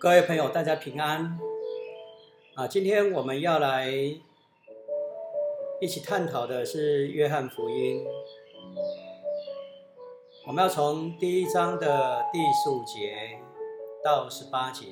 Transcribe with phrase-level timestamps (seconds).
[0.00, 1.36] 各位朋友，大家平安
[2.54, 2.68] 啊！
[2.68, 3.90] 今天我们要来
[5.80, 8.06] 一起探讨的是约翰福音。
[10.46, 13.40] 我们要从第一章的第十五节
[14.04, 14.86] 到十八节。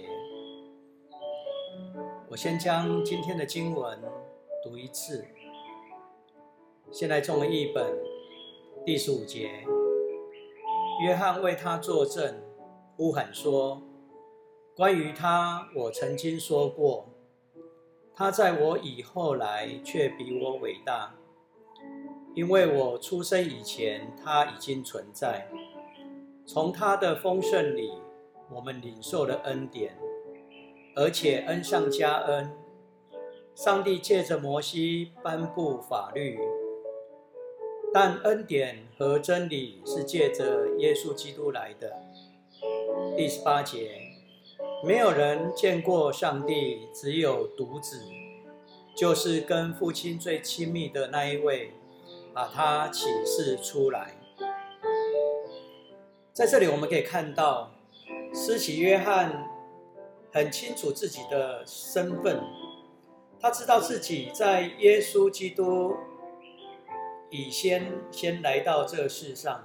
[2.29, 4.03] 我先将今天的经文
[4.65, 5.25] 读一次。
[6.91, 7.97] 现在中文译本
[8.85, 9.53] 第十五节，
[11.05, 12.43] 约翰为他作证，
[12.97, 13.81] 呼喊说。
[14.77, 17.09] 关于他，我曾经说过，
[18.15, 21.15] 他在我以后来，却比我伟大，
[22.35, 25.49] 因为我出生以前，他已经存在。
[26.45, 27.91] 从他的丰盛里，
[28.51, 29.97] 我们领受了恩典，
[30.95, 32.55] 而且恩上加恩。
[33.55, 36.39] 上帝借着摩西颁布法律，
[37.95, 41.97] 但恩典和真理是借着耶稣基督来的。
[43.17, 44.06] 第十八节。
[44.85, 48.03] 没有人见过上帝，只有独子，
[48.95, 51.73] 就是跟父亲最亲密的那一位，
[52.33, 54.15] 把他启示出来。
[56.33, 57.73] 在这里，我们可以看到，
[58.33, 59.49] 施洗约翰
[60.31, 62.41] 很清楚自己的身份，
[63.41, 65.97] 他知道自己在耶稣基督
[67.31, 69.65] 以先先来到这世上，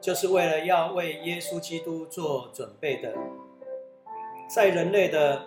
[0.00, 3.14] 就是为了要为耶稣基督做准备的。
[4.48, 5.44] 在人类的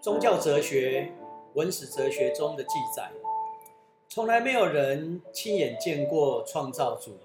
[0.00, 1.12] 宗教哲学、
[1.52, 3.10] 文史哲学中的记载，
[4.08, 7.18] 从来没有人亲眼见过创造主。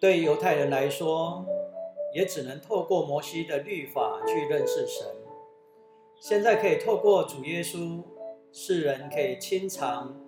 [0.00, 1.44] 对犹太人来说，
[2.14, 5.06] 也只能透过摩西的律法去认识神。
[6.18, 8.02] 现在可以透过主耶稣，
[8.52, 10.18] 世人可以亲尝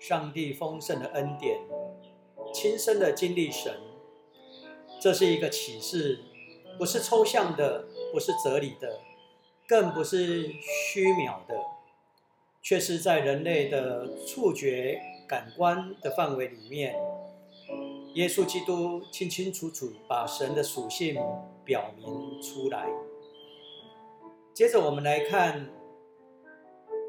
[0.00, 1.60] 上帝丰盛的恩典，
[2.52, 3.72] 亲身的经历神。
[5.00, 6.18] 这是一个启示，
[6.76, 7.84] 不是抽象的。
[8.12, 9.00] 不是哲理的，
[9.66, 11.54] 更不是虚渺的，
[12.60, 16.94] 却是在人类的触觉感官的范围里面，
[18.14, 21.18] 耶稣基督清清楚楚把神的属性
[21.64, 22.86] 表明出来。
[24.52, 25.70] 接着我们来看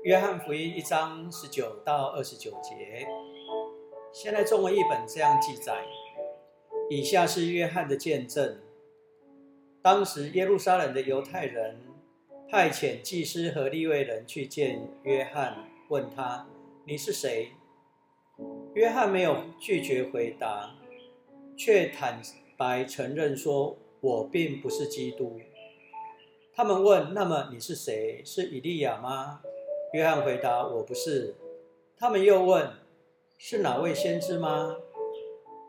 [0.03, 3.05] 约翰福音一章十九到二十九节，
[4.13, 5.83] 现在中文译本这样记载：
[6.89, 8.62] 以下是约翰的见证。
[9.83, 11.75] 当时耶路撒冷的犹太人
[12.49, 16.47] 派遣祭司和利未人去见约翰，问他
[16.87, 17.49] ：“你是谁？”
[18.75, 20.73] 约翰没有拒绝回答，
[21.57, 22.21] 却坦
[22.55, 25.41] 白承认说：“我并不是基督。”
[26.55, 28.23] 他们问：“那么你是谁？
[28.23, 29.41] 是以利亚吗？”
[29.91, 31.35] 约翰回答：“我不是。”
[31.99, 32.71] 他们又问
[33.37, 34.77] ：“是哪位先知吗？”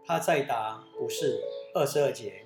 [0.07, 1.41] 他再答：“不是。”
[1.75, 2.44] 二十二节。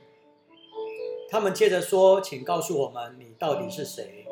[1.31, 4.27] 他们接着说：“请告诉我们，你到底是谁？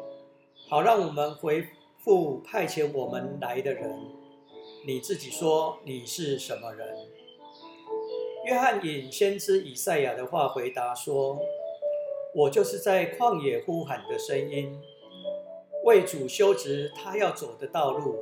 [0.66, 1.66] 好让我们回
[2.02, 4.00] 复派遣我们来的人。
[4.86, 6.96] 你自己说你是什么人？”
[8.46, 11.38] 约翰引先知以赛亚的话回答说
[12.34, 14.80] ：“我就是在旷野呼喊的声音，
[15.84, 18.16] 为主修直他要走的道路。”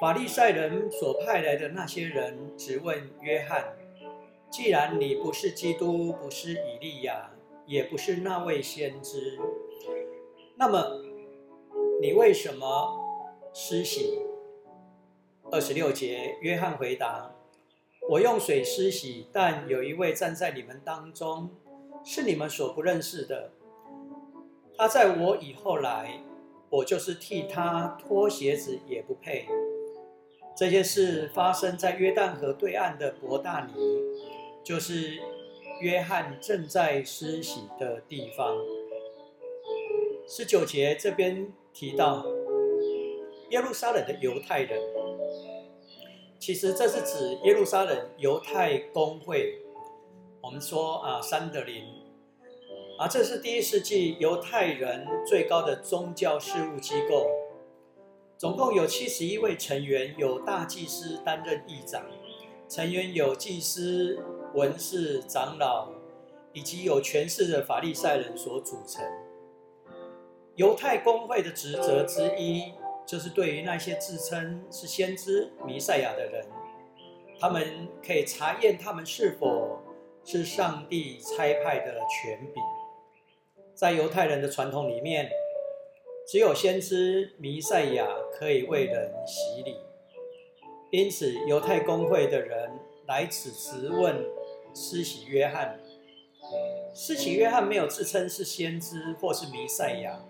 [0.00, 3.76] 法利赛人所派来的那些人质问约翰
[4.50, 7.30] ：“既然你不是基督，不是以利亚。”
[7.66, 9.38] 也不是那位先知，
[10.56, 11.00] 那么
[12.00, 12.98] 你为什么
[13.52, 14.18] 施洗？
[15.50, 17.34] 二十六节，约翰回答
[18.10, 21.50] ：“我用水施洗，但有一位站在你们当中，
[22.04, 23.52] 是你们所不认识的。
[24.76, 26.20] 他在我以后来，
[26.68, 29.46] 我就是替他脱鞋子也不配。”
[30.56, 33.72] 这件事发生在约旦河对岸的伯大尼，
[34.64, 35.20] 就是。
[35.82, 38.56] 约翰正在施洗的地方，
[40.28, 42.24] 十九节这边提到
[43.50, 44.80] 耶路撒冷的犹太人，
[46.38, 49.58] 其实这是指耶路撒冷犹太公会。
[50.40, 51.82] 我们说啊，三德林
[53.00, 57.26] 啊，这是第一世纪犹太人最高的宗教事务机构，
[58.38, 62.06] 总共有七十一位成员，有大祭司担任议长，
[62.68, 64.22] 成员有祭司。
[64.54, 65.88] 文士、长老
[66.52, 69.04] 以及有权势的法利赛人所组成。
[70.56, 72.74] 犹太公会的职责之一，
[73.06, 76.44] 就是对于那些自称是先知、弥赛亚的人，
[77.40, 79.80] 他们可以查验他们是否
[80.24, 82.62] 是上帝差派的权柄。
[83.74, 85.30] 在犹太人的传统里面，
[86.28, 89.74] 只有先知弥赛亚可以为人洗礼，
[90.90, 92.70] 因此犹太公会的人
[93.06, 94.22] 来此质问。
[94.74, 95.78] 施洗约翰，
[96.94, 100.20] 施洗约翰没有自称是先知或是弥赛亚，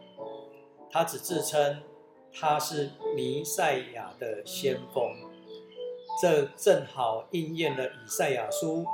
[0.90, 1.82] 他只自称
[2.32, 5.02] 他是弥赛亚的先锋。
[6.20, 8.84] 这正好应验了以赛亚书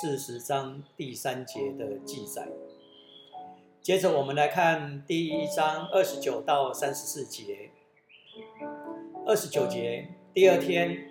[0.00, 2.48] 四十章第三节的记载。
[3.82, 7.70] 接着我们来看第一章二十九到三十四节。
[9.26, 11.08] 二十九节，第二天，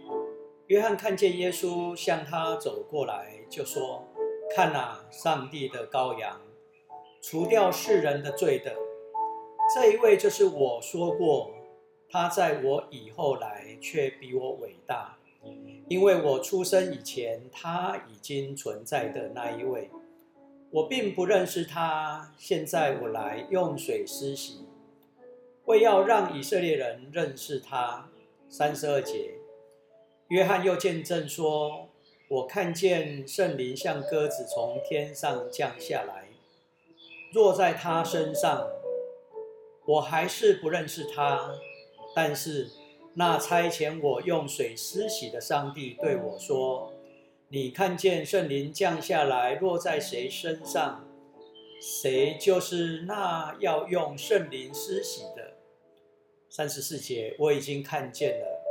[0.67, 4.07] 约翰看见耶稣向他走过来，就说
[4.55, 6.39] ：“看哪，上帝的羔羊，
[7.21, 8.75] 除掉世人的罪的。
[9.73, 11.51] 这一位就是我说过，
[12.09, 15.17] 他在我以后来，却比我伟大。”
[15.87, 19.89] 因为我出生以前，他已经存在的那一位，
[20.69, 22.31] 我并不认识他。
[22.37, 24.67] 现在我来用水施洗，
[25.65, 28.09] 为要让以色列人认识他。
[28.47, 29.35] 三十二节，
[30.27, 31.88] 约翰又见证说
[32.29, 36.29] ：“我看见圣灵像鸽子从天上降下来，
[37.33, 38.69] 落在他身上。
[39.85, 41.55] 我还是不认识他，
[42.15, 42.69] 但是。”
[43.15, 46.93] 那差遣我用水施洗的上帝对我说
[47.49, 51.05] ：“你看见圣灵降下来落在谁身上，
[51.81, 55.55] 谁就是那要用圣灵施洗的。”
[56.49, 58.61] 三十四节我已经看见了，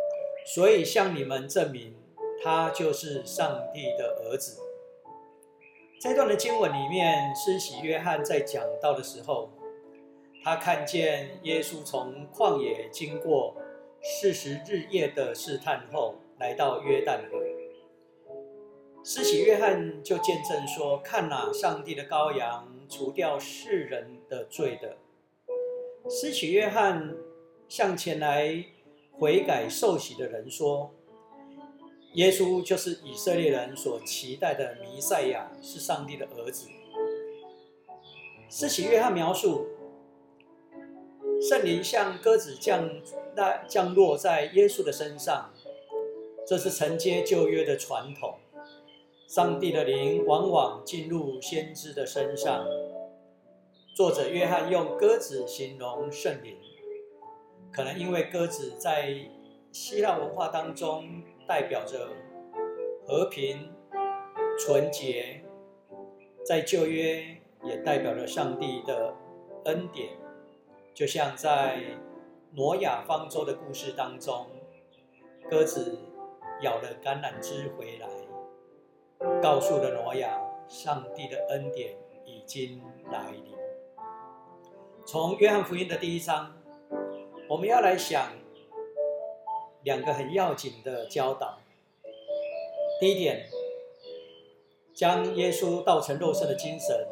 [0.54, 1.96] 所以向你们证明，
[2.42, 4.60] 他就是上帝的儿子。
[6.00, 9.50] 这段的经文里面，施洗约翰在讲到的时候，
[10.44, 13.56] 他看见耶稣从旷野经过。
[14.00, 17.42] 四十日夜的试探后，来到约旦河。
[19.02, 24.98] 施洗约翰就见证说：“看哪，上帝的羔羊，除掉世人的罪的。”
[26.08, 27.16] 施洗约翰
[27.68, 28.64] 向前来
[29.10, 30.94] 悔改受洗的人说
[32.18, 36.66] ：“耶稣就是以色列人所期待的弥赛亚，是上帝的儿子。”
[38.50, 39.68] 施洗约翰描述。
[41.40, 42.90] 圣灵像鸽子降
[43.36, 45.52] 那降落在耶稣的身上，
[46.44, 48.34] 这是承接旧约的传统。
[49.28, 52.66] 上帝的灵往往进入先知的身上。
[53.94, 56.56] 作者约翰用鸽子形容圣灵，
[57.72, 59.14] 可能因为鸽子在
[59.70, 62.08] 希腊文化当中代表着
[63.06, 63.72] 和平、
[64.58, 65.42] 纯洁，
[66.44, 67.24] 在旧约
[67.64, 69.14] 也代表了上帝的
[69.64, 70.10] 恩典。
[70.92, 71.80] 就像在
[72.52, 74.46] 挪亚方舟的故事当中，
[75.48, 75.98] 鸽子
[76.60, 78.08] 咬了橄榄枝回来，
[79.40, 81.96] 告诉了挪亚，上帝的恩典
[82.26, 83.56] 已经来临。
[85.06, 86.54] 从约翰福音的第一章，
[87.48, 88.32] 我们要来想
[89.82, 91.60] 两个很要紧的教导。
[93.00, 93.48] 第一点，
[94.94, 97.06] 将耶稣道成肉身的精神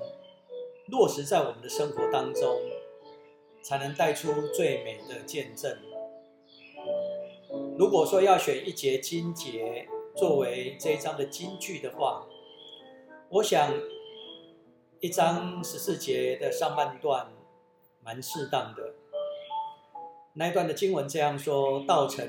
[0.89, 2.61] 落实在我们的生活当中。
[3.67, 5.77] 才能带出最美的见证。
[7.77, 12.25] 如果说要选一节经节作为这一章的金句的话，
[13.29, 13.75] 我想
[15.01, 17.33] 一章十四节的上半段
[18.05, 18.95] 蛮适当的。
[20.39, 22.29] 那一段的经文这样说：“道成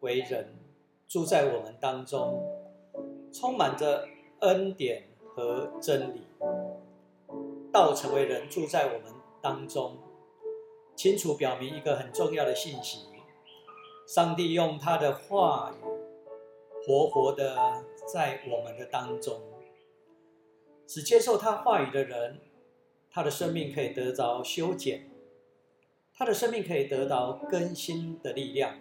[0.00, 0.54] 为人，
[1.08, 2.44] 住在我们当中，
[3.32, 4.06] 充满着
[4.40, 6.20] 恩典和真理。
[7.72, 9.96] 道成为人，住在我们当中。”
[10.94, 13.06] 清楚表明一个很重要的信息：
[14.06, 15.84] 上帝用他的话语，
[16.86, 17.56] 活活的
[18.12, 19.40] 在我们的当中。
[20.86, 22.40] 只接受他话语的人，
[23.10, 25.10] 他的生命可以得着修剪，
[26.16, 28.78] 他的生命可以得到更新的力量。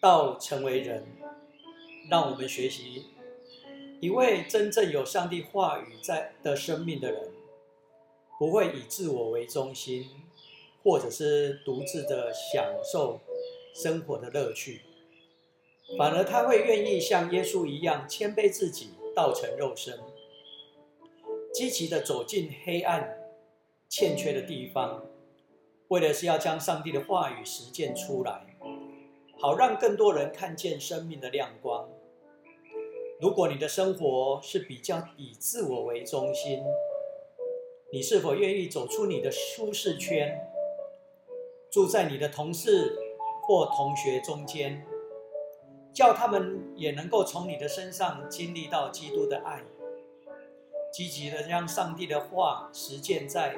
[0.00, 1.06] 到成为人，
[2.10, 3.06] 让我们学习
[4.00, 7.30] 一位真正有上帝话语在的生命的人，
[8.38, 10.08] 不会以自我为中心。
[10.84, 13.20] 或者是独自的享受
[13.74, 14.82] 生活的乐趣，
[15.98, 19.98] 反而他会愿意像耶稣一样谦卑自己，道成肉身，
[21.52, 23.18] 积极的走进黑暗
[23.88, 25.04] 欠缺的地方，
[25.88, 28.56] 为的是要将上帝的话语实践出来，
[29.40, 31.88] 好让更多人看见生命的亮光。
[33.20, 36.62] 如果你的生活是比较以自我为中心，
[37.90, 40.38] 你是否愿意走出你的舒适圈？
[41.70, 42.98] 住在你的同事
[43.42, 44.86] 或同学中间，
[45.92, 49.64] 叫他们也能够从你的身上经历到基督的爱，
[50.92, 53.56] 积极的将上帝的话实践在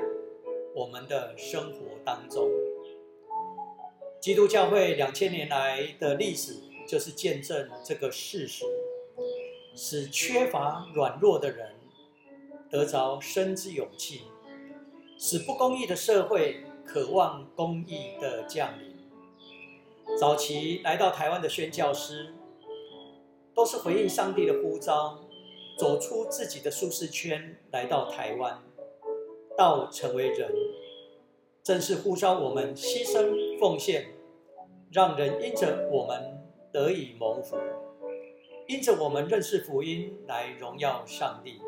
[0.75, 2.49] 我们的生活当中。
[4.21, 6.55] 基督教会两千年来的历史
[6.87, 8.65] 就是见证这个事实，
[9.75, 11.75] 使缺乏软弱的人
[12.71, 14.23] 得着生之勇气，
[15.19, 18.91] 使不公义的社会渴望公义的降临。
[20.19, 22.35] 早期来到台湾的宣教师，
[23.55, 25.19] 都是回应上帝的呼召，
[25.79, 28.61] 走出自己的舒适圈，来到台湾，
[29.61, 30.51] 道成为人，
[31.63, 34.07] 正是呼召我们牺牲奉献，
[34.91, 37.59] 让人因着我们得以蒙福，
[38.67, 41.61] 因着我们认识福音来荣耀上帝。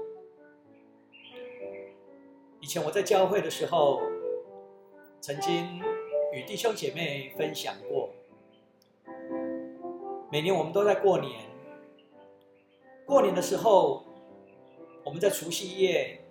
[2.63, 4.01] 以前我在教会的时候，
[5.21, 5.79] 曾经
[6.33, 8.09] 与弟兄姐妹分享过。
[10.31, 11.43] 每年我们都在过年，
[13.05, 14.03] 过年的时候，
[15.05, 16.22] 我们在除夕夜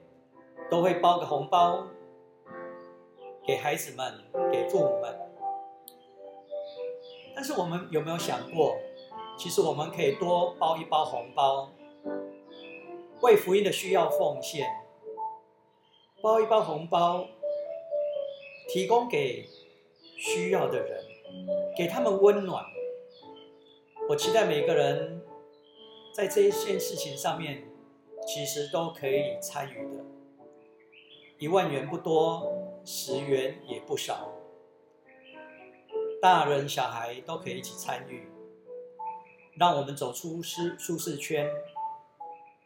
[0.71, 1.85] 都会包个红包
[3.45, 5.19] 给孩子们、给父母们。
[7.35, 8.77] 但是我们有没有想过，
[9.37, 11.73] 其实我们可以多包一包红包，
[13.21, 14.65] 为福音的需要奉献，
[16.21, 17.27] 包一包红包，
[18.69, 19.49] 提供给
[20.17, 21.03] 需要的人，
[21.75, 22.63] 给他们温暖。
[24.07, 25.21] 我期待每个人
[26.13, 27.61] 在这一件事情上面，
[28.25, 30.01] 其实都可以参与的。
[31.41, 32.53] 一万元不多，
[32.85, 34.31] 十元也不少，
[36.21, 38.27] 大人小孩都可以一起参与，
[39.55, 41.49] 让我们走出舒舒适圈，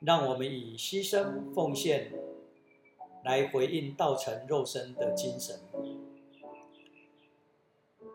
[0.02, 2.12] 让我们以牺牲奉献
[3.24, 5.58] 来回应道成肉身的精神。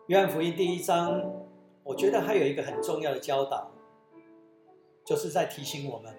[0.05, 1.41] 约翰福音第一章。
[1.83, 3.71] 我觉得还有一个很重要的教导，
[5.03, 6.15] 就是在提醒我们，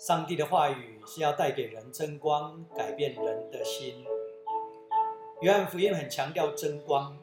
[0.00, 4.02] 上帝的话语是要带给人真光，改变人的心。
[5.42, 7.18] 约翰福音很强调真光，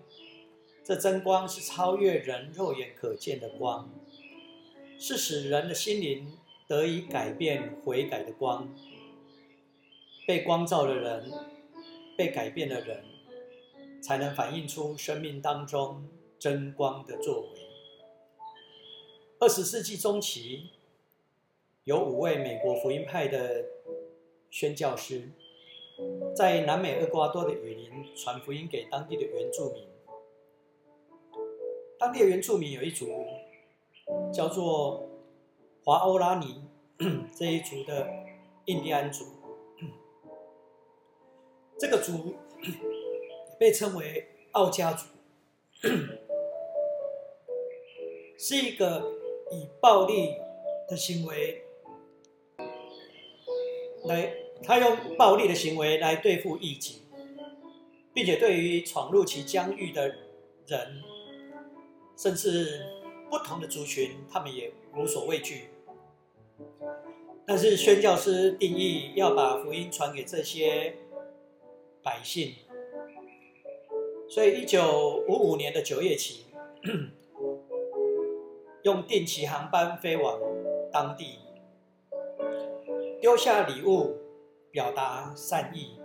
[0.83, 3.89] 这真光是超越人肉眼可见的光，
[4.99, 8.71] 是使人的心灵得以改变悔改的光。
[10.27, 11.31] 被光照的人，
[12.15, 13.03] 被改变的人，
[14.03, 16.07] 才能反映出生命当中。
[16.39, 17.47] 真光的作为。
[19.39, 20.69] 二十世纪中期，
[21.87, 23.63] 有五位美国福音派的
[24.49, 25.31] 宣教师，
[26.35, 29.87] 在南美厄瓜多的雨林传福音给当地的原住民。
[31.97, 33.07] 当地的原住民有一族
[34.33, 35.07] 叫做
[35.85, 36.61] 华欧拉尼
[37.33, 38.05] 这一族的
[38.65, 39.23] 印第安族，
[41.79, 42.35] 这个族
[43.57, 45.05] 被称为奥加族。
[48.37, 49.09] 是一个
[49.51, 50.35] 以暴力
[50.89, 51.63] 的行为
[54.07, 54.33] 来，
[54.63, 57.03] 他用暴力的行为来对付异己，
[58.13, 60.07] 并且对于闯入其疆域的
[60.65, 61.03] 人，
[62.15, 62.85] 甚至
[63.29, 65.69] 不同的族群，他们也无所畏惧。
[67.45, 70.95] 但是宣教师定义要把福音传给这些
[72.01, 72.53] 百姓，
[74.29, 76.45] 所以一九五五年的九月起。
[78.83, 80.39] 用定期航班飞往
[80.93, 81.39] 当地，
[83.19, 84.17] 丢下礼物，
[84.71, 85.99] 表达善意，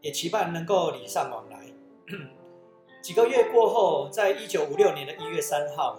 [0.00, 1.66] 也期盼能够礼尚往来。
[3.02, 5.98] 几个月过后，在一九五六年的一月三号，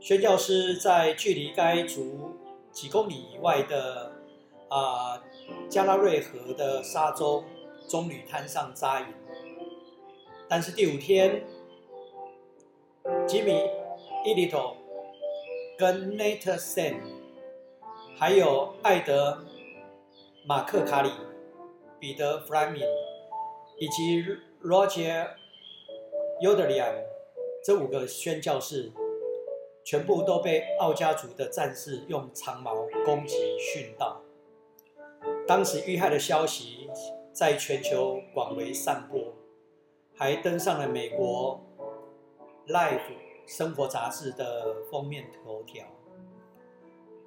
[0.00, 2.32] 宣教师在距离该族
[2.70, 4.12] 几公里以外的
[4.68, 5.22] 啊
[5.68, 7.44] 加拉瑞河的沙洲
[7.88, 9.06] 棕榈滩上扎营。
[10.48, 11.44] 但是第五天，
[13.26, 13.52] 吉米。
[14.24, 14.76] 伊里头
[15.76, 16.94] 跟 Nate Sen，
[18.22, 19.36] 还有艾德、
[20.46, 21.10] 马克卡里、
[21.98, 22.80] 彼得弗莱明
[23.80, 24.24] 以及
[24.62, 25.26] Roger
[26.40, 27.02] Yodelian
[27.64, 28.92] 这五个宣教士，
[29.84, 34.20] 全部都被奥家族的战士用长矛攻击殉道。
[35.44, 36.88] 当时遇害的消息
[37.32, 39.34] 在全球广为散播，
[40.14, 41.60] 还登上了美国
[42.68, 43.00] Life。
[43.44, 45.84] 生活杂志的封面头条，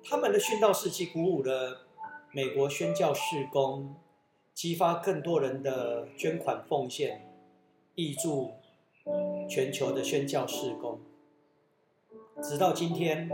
[0.07, 1.81] 他们的殉道事迹鼓舞了
[2.31, 3.95] 美国宣教士工，
[4.53, 7.27] 激发更多人的捐款奉献，
[7.95, 8.51] 挹注
[9.49, 10.99] 全球的宣教事工。
[12.43, 13.29] 直到今天，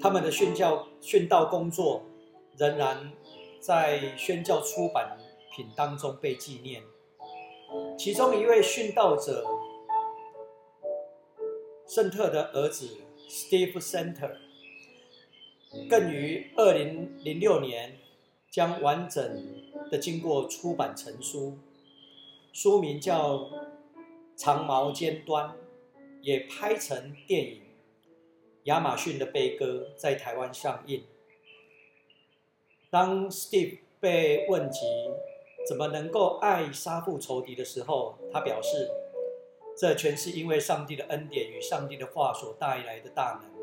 [0.00, 2.02] 他们的宣教殉道工作
[2.58, 3.10] 仍然
[3.58, 5.16] 在宣教出版
[5.56, 6.82] 品当中被纪念。
[7.96, 9.44] 其中一位殉道者。
[11.86, 12.98] 圣特的儿子
[13.30, 14.36] Steve Center
[15.88, 17.98] 更于二零零六年
[18.50, 19.22] 将完整
[19.90, 21.58] 的经过出版成书，
[22.52, 23.36] 书名叫
[24.36, 25.48] 《长矛尖端》，
[26.22, 27.56] 也拍成电影
[28.64, 31.04] 《亚马逊的悲歌》在台湾上映。
[32.90, 34.80] 当 Steve 被问及
[35.68, 38.88] 怎么能够爱杀父仇敌的时候，他表示，
[39.76, 43.57] 这全是因为上帝的恩典与上帝的话所带来的大能。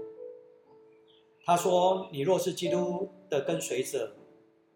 [1.46, 4.16] 他说：“你若是基督的跟随者，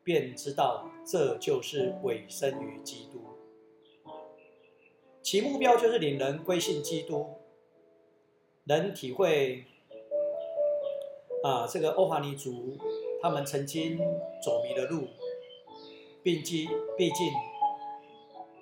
[0.04, 3.24] 便知道这就是委身于基督。
[5.24, 7.26] 其目标就是领人归信基督，
[8.66, 9.66] 能体会
[11.44, 12.78] 啊，这个欧华尼族
[13.22, 13.98] 他们曾经
[14.44, 15.08] 走迷的路。”
[16.22, 17.32] 并竟，毕竟，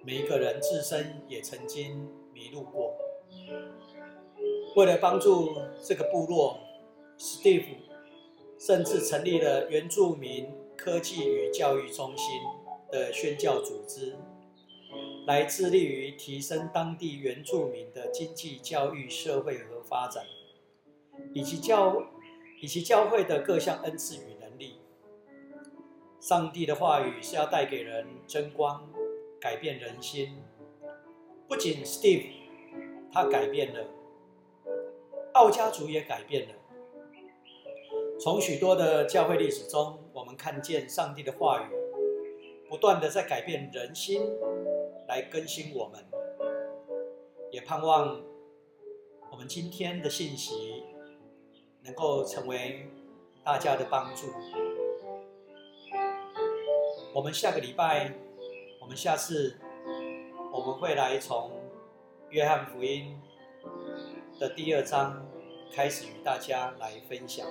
[0.05, 2.95] 每一个人自身也曾经迷路过。
[4.75, 6.59] 为了帮助这个部落
[7.17, 7.65] ，Steve
[8.59, 12.41] 甚至成立了原住民科技与教育中心
[12.91, 14.15] 的宣教组织，
[15.25, 20.23] 来致力于提升当地原住民的经济、教育、社会和发展，
[21.33, 22.03] 以及教
[22.61, 24.79] 以及教会的各项恩赐与能力。
[26.19, 28.89] 上帝的话语是要带给人争光，
[29.39, 30.41] 改变人心。
[31.47, 32.31] 不仅 Steve
[33.11, 33.85] 他改变了，
[35.33, 36.55] 奥家族也改变了。
[38.19, 41.65] 从许多的教会历史中，我们看见上帝的话语
[42.67, 44.21] 不断的在改变人心，
[45.07, 46.03] 来更新我们。
[47.51, 48.19] 也盼望
[49.31, 50.83] 我们今天的信息
[51.83, 52.87] 能够成为
[53.43, 54.27] 大家的帮助。
[57.13, 58.11] 我们下个礼拜，
[58.81, 59.59] 我们下次
[60.51, 61.51] 我们会来从
[62.29, 63.21] 约翰福音
[64.39, 65.23] 的第二章
[65.71, 67.47] 开始与大家来分享。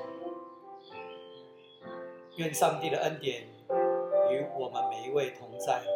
[2.37, 3.45] 愿上帝的恩典
[4.31, 5.96] 与我们每一位同在。